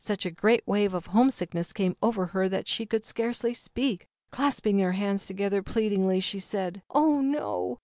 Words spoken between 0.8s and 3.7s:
of homesickness came over her that she could scarcely